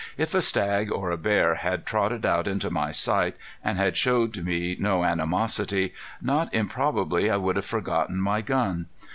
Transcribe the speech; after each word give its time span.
If 0.17 0.33
a 0.33 0.41
stag 0.41 0.91
or 0.91 1.11
a 1.11 1.15
bear 1.15 1.53
had 1.53 1.85
trotted 1.85 2.25
out 2.25 2.47
into 2.47 2.71
my 2.71 2.89
sight, 2.89 3.37
and 3.63 3.77
had 3.77 3.95
showed 3.95 4.35
me 4.43 4.75
no 4.79 5.03
animosity, 5.03 5.93
not 6.19 6.51
improbably 6.55 7.29
I 7.29 7.37
would 7.37 7.55
have 7.55 7.67
forgotten 7.67 8.19
my 8.19 8.41
gun. 8.41 8.87